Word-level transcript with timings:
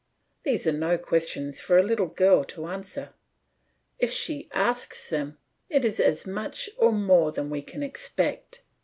These 0.41 0.65
are 0.65 0.71
no 0.71 0.97
questions 0.97 1.61
for 1.61 1.77
a 1.77 1.83
little 1.83 2.07
girl 2.07 2.43
to 2.45 2.65
answer; 2.65 3.13
if 3.99 4.09
she 4.11 4.49
asks 4.51 5.09
them, 5.11 5.37
it 5.69 5.85
is 5.85 5.99
as 5.99 6.25
much 6.25 6.71
or 6.77 6.91
more 6.91 7.31
than 7.31 7.51
we 7.51 7.61
can 7.61 7.83
expect. 7.83 8.63